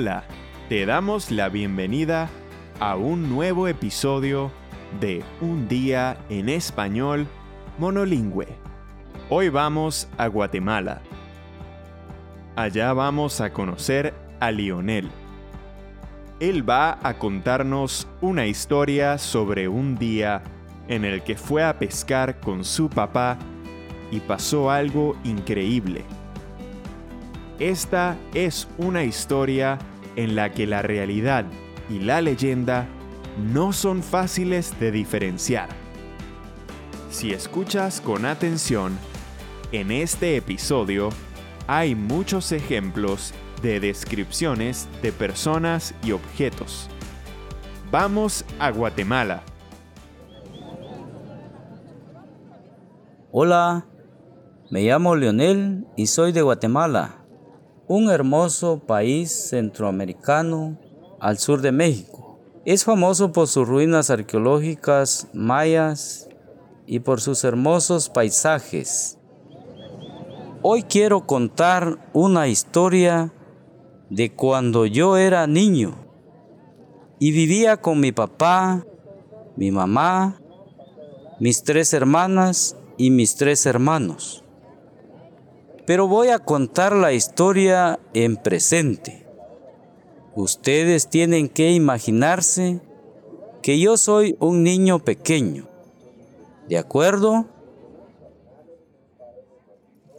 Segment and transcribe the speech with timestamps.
[0.00, 0.22] Hola,
[0.68, 2.28] te damos la bienvenida
[2.78, 4.52] a un nuevo episodio
[5.00, 7.26] de Un día en español
[7.78, 8.46] monolingüe.
[9.28, 11.00] Hoy vamos a Guatemala.
[12.54, 15.10] Allá vamos a conocer a Lionel.
[16.38, 20.44] Él va a contarnos una historia sobre un día
[20.86, 23.36] en el que fue a pescar con su papá
[24.12, 26.04] y pasó algo increíble.
[27.58, 29.78] Esta es una historia
[30.18, 31.46] en la que la realidad
[31.88, 32.88] y la leyenda
[33.52, 35.68] no son fáciles de diferenciar.
[37.08, 38.98] Si escuchas con atención,
[39.70, 41.10] en este episodio
[41.68, 43.32] hay muchos ejemplos
[43.62, 46.90] de descripciones de personas y objetos.
[47.92, 49.44] Vamos a Guatemala.
[53.30, 53.86] Hola,
[54.68, 57.17] me llamo Leonel y soy de Guatemala,
[57.88, 60.78] un hermoso país centroamericano
[61.20, 62.38] al sur de México.
[62.66, 66.28] Es famoso por sus ruinas arqueológicas mayas
[66.86, 69.18] y por sus hermosos paisajes.
[70.60, 73.32] Hoy quiero contar una historia
[74.10, 75.94] de cuando yo era niño
[77.18, 78.84] y vivía con mi papá,
[79.56, 80.42] mi mamá,
[81.40, 84.44] mis tres hermanas y mis tres hermanos.
[85.88, 89.26] Pero voy a contar la historia en presente.
[90.34, 92.82] Ustedes tienen que imaginarse
[93.62, 95.66] que yo soy un niño pequeño.
[96.68, 97.46] ¿De acuerdo?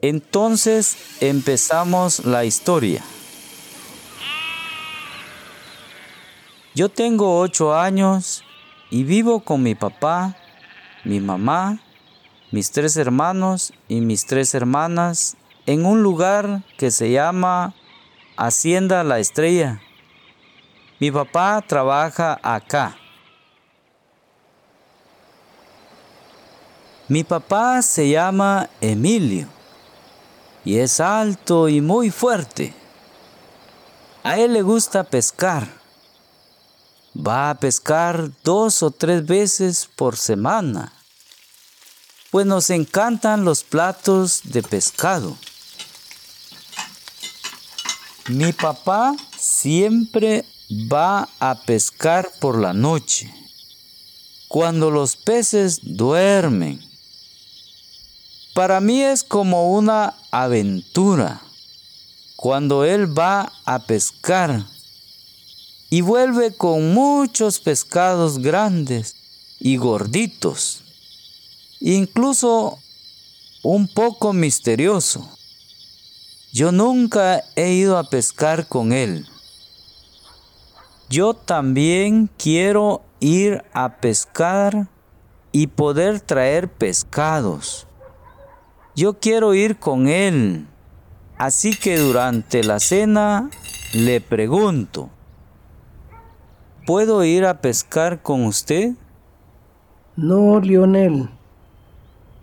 [0.02, 3.04] Entonces empezamos la historia.
[6.74, 8.44] Yo tengo ocho años
[8.90, 10.36] y vivo con mi papá,
[11.06, 11.80] mi mamá,
[12.50, 15.38] mis tres hermanos y mis tres hermanas
[15.70, 17.76] en un lugar que se llama
[18.36, 19.80] Hacienda La Estrella.
[21.00, 22.98] Mi papá trabaja acá.
[27.08, 29.48] Mi papá se llama Emilio
[30.66, 32.74] y es alto y muy fuerte.
[34.24, 35.68] A él le gusta pescar.
[37.16, 40.94] Va a pescar dos o tres veces por semana,
[42.32, 45.38] pues nos encantan los platos de pescado.
[48.30, 53.34] Mi papá siempre va a pescar por la noche,
[54.48, 56.80] cuando los peces duermen.
[58.54, 61.42] Para mí es como una aventura
[62.36, 64.64] cuando él va a pescar
[65.90, 69.16] y vuelve con muchos pescados grandes
[69.60, 70.84] y gorditos,
[71.80, 72.78] incluso
[73.64, 75.39] un poco misterioso.
[76.52, 79.28] Yo nunca he ido a pescar con él.
[81.08, 84.88] Yo también quiero ir a pescar
[85.52, 87.88] y poder traer pescados.
[88.96, 90.66] Yo quiero ir con él.
[91.38, 93.50] Así que durante la cena
[93.94, 95.10] le pregunto,
[96.88, 98.96] ¿puedo ir a pescar con usted?
[100.16, 101.30] No, Lionel,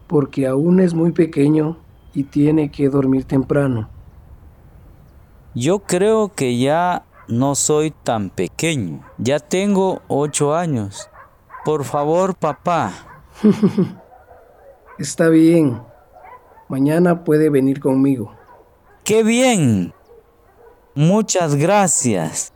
[0.07, 1.77] porque aún es muy pequeño
[2.15, 3.96] y tiene que dormir temprano.
[5.59, 9.01] Yo creo que ya no soy tan pequeño.
[9.17, 11.09] Ya tengo ocho años.
[11.65, 12.93] Por favor, papá.
[14.99, 15.83] Está bien.
[16.69, 18.35] Mañana puede venir conmigo.
[19.03, 19.95] ¡Qué bien!
[20.95, 22.53] Muchas gracias.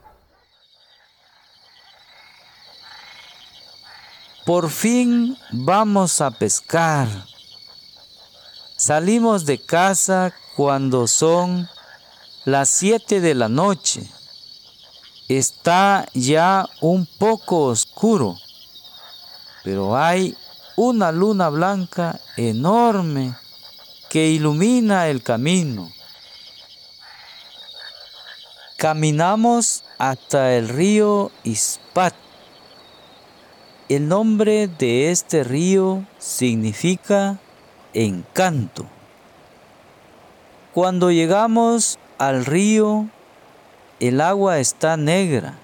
[4.45, 7.09] Por fin vamos a pescar.
[8.77, 11.67] Salimos de casa cuando son
[12.45, 14.03] las siete de la noche.
[15.29, 18.37] Está ya un poco oscuro,
[19.63, 20.37] pero hay
[20.77, 23.35] una luna blanca enorme
[24.09, 25.91] que ilumina el camino.
[28.77, 32.15] Caminamos hasta el río Ispat.
[33.89, 37.39] El nombre de este río significa
[37.93, 38.87] encanto.
[40.73, 43.07] Cuando llegamos al río,
[43.99, 45.55] el agua está negra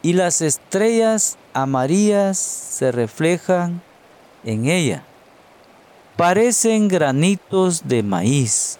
[0.00, 3.82] y las estrellas amarillas se reflejan
[4.44, 5.02] en ella.
[6.16, 8.78] Parecen granitos de maíz.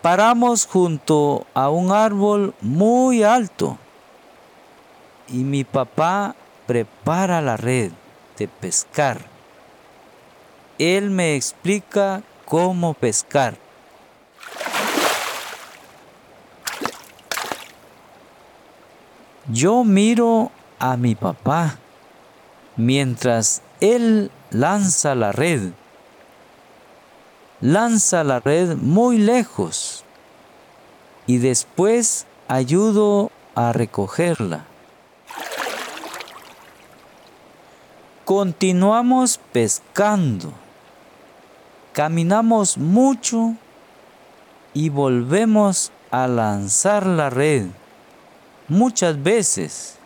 [0.00, 3.76] Paramos junto a un árbol muy alto
[5.28, 6.34] y mi papá
[6.66, 7.92] prepara la red
[8.38, 9.32] de pescar.
[10.78, 13.56] él me explica cómo pescar.
[19.48, 21.78] Yo miro a mi papá
[22.76, 25.72] mientras él lanza la red.
[27.60, 30.04] Lanza la red muy lejos
[31.26, 34.71] y después ayudo a recogerla.
[38.34, 40.54] Continuamos pescando.
[41.92, 43.56] Caminamos mucho
[44.72, 47.66] y volvemos a lanzar la red
[48.68, 49.98] muchas veces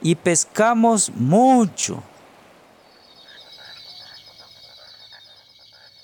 [0.00, 2.02] y pescamos mucho.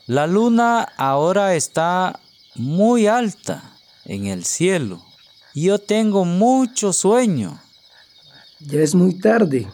[0.07, 2.21] La luna ahora está
[2.55, 3.63] muy alta
[4.05, 5.03] en el cielo
[5.55, 7.61] yo tengo mucho sueño.
[8.61, 9.67] Ya es muy tarde.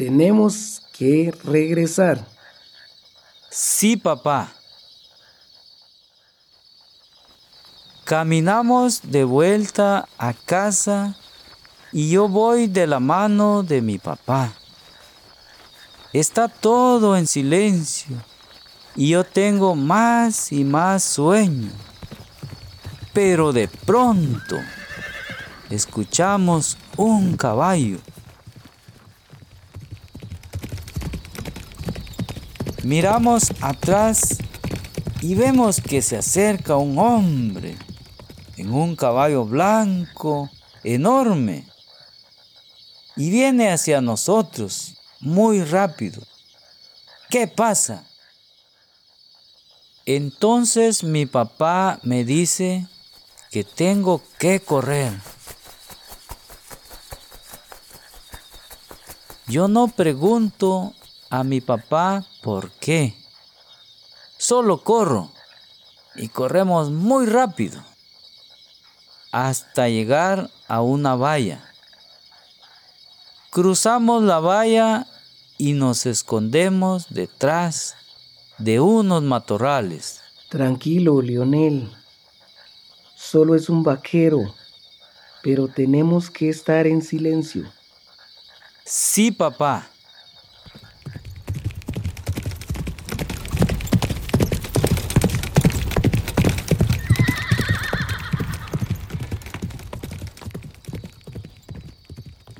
[0.00, 2.26] Tenemos que regresar.
[3.50, 4.50] Sí, papá.
[8.04, 11.18] Caminamos de vuelta a casa
[11.92, 14.54] y yo voy de la mano de mi papá.
[16.14, 18.16] Está todo en silencio
[18.96, 21.72] y yo tengo más y más sueño.
[23.12, 24.56] Pero de pronto
[25.68, 27.98] escuchamos un caballo.
[32.90, 34.38] Miramos atrás
[35.20, 37.78] y vemos que se acerca un hombre
[38.56, 40.50] en un caballo blanco
[40.82, 41.68] enorme
[43.14, 46.20] y viene hacia nosotros muy rápido.
[47.28, 48.02] ¿Qué pasa?
[50.04, 52.88] Entonces mi papá me dice
[53.52, 55.12] que tengo que correr.
[59.46, 60.92] Yo no pregunto
[61.30, 63.14] a mi papá por qué.
[64.38, 65.30] Solo corro
[66.14, 67.82] y corremos muy rápido
[69.32, 71.62] hasta llegar a una valla.
[73.50, 75.06] Cruzamos la valla
[75.58, 77.94] y nos escondemos detrás
[78.58, 80.20] de unos matorrales.
[80.48, 81.90] Tranquilo, Lionel.
[83.14, 84.54] Solo es un vaquero,
[85.42, 87.70] pero tenemos que estar en silencio.
[88.84, 89.89] Sí, papá.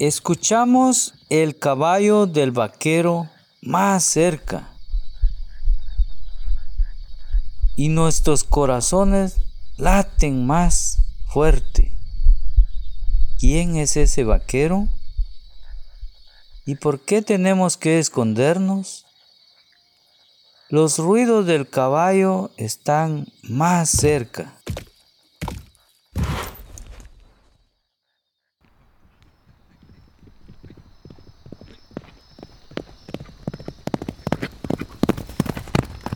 [0.01, 3.29] Escuchamos el caballo del vaquero
[3.61, 4.71] más cerca
[7.77, 9.37] y nuestros corazones
[9.77, 11.93] laten más fuerte.
[13.41, 14.89] ¿Quién es ese vaquero?
[16.65, 19.05] ¿Y por qué tenemos que escondernos?
[20.71, 24.60] Los ruidos del caballo están más cerca.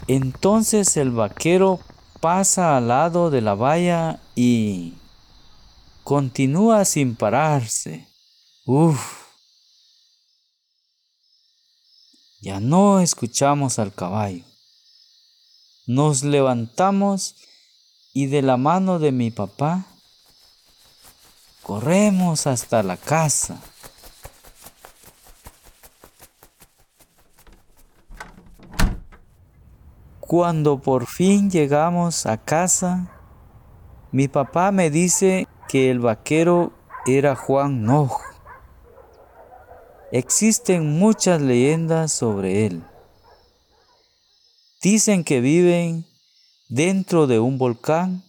[0.06, 1.81] Entonces el vaquero
[2.20, 4.94] pasa al lado de la valla y
[6.02, 8.08] continúa sin pararse.
[8.67, 9.24] Uf.
[12.40, 14.44] Ya no escuchamos al caballo.
[15.86, 17.36] Nos levantamos
[18.12, 19.86] y de la mano de mi papá
[21.62, 23.60] corremos hasta la casa.
[30.36, 33.08] Cuando por fin llegamos a casa,
[34.10, 36.72] mi papá me dice que el vaquero
[37.06, 38.20] era Juan Noj.
[40.10, 42.82] Existen muchas leyendas sobre él.
[44.82, 46.05] Dicen que viven
[46.69, 48.24] dentro de un volcán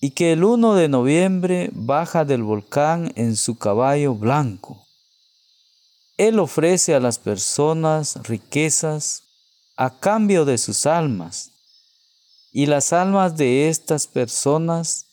[0.00, 4.86] y que el 1 de noviembre baja del volcán en su caballo blanco.
[6.18, 9.23] Él ofrece a las personas riquezas
[9.76, 11.50] a cambio de sus almas.
[12.52, 15.06] Y las almas de estas personas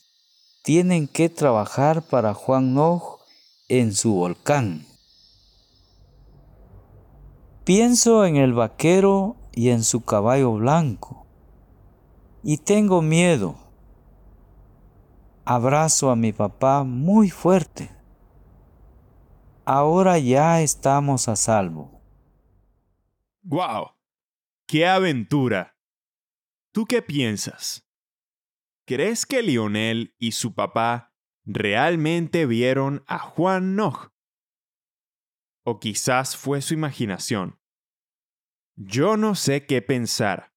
[0.64, 3.20] tienen que trabajar para Juan Noj
[3.68, 4.86] en su volcán.
[7.64, 11.26] Pienso en el vaquero y en su caballo blanco,
[12.44, 13.56] y tengo miedo.
[15.46, 17.92] Abrazo a mi papá muy fuerte.
[19.66, 22.02] Ahora ya estamos a salvo.
[23.44, 24.01] ¡Wow!
[24.72, 25.78] ¡Qué aventura!
[26.74, 27.86] ¿Tú qué piensas?
[28.88, 31.14] ¿Crees que Lionel y su papá
[31.44, 34.14] realmente vieron a Juan Nog?
[35.66, 37.60] ¿O quizás fue su imaginación?
[38.78, 40.54] Yo no sé qué pensar.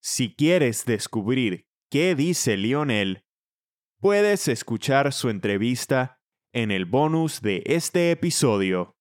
[0.00, 3.26] Si quieres descubrir qué dice Lionel,
[3.98, 8.97] puedes escuchar su entrevista en el bonus de este episodio.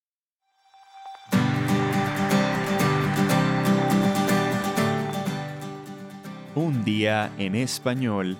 [6.57, 8.35] Un día en español